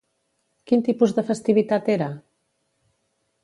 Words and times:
Quin 0.71 0.81
tipus 0.87 1.13
de 1.19 1.25
festivitat 1.29 1.93
era? 1.99 2.11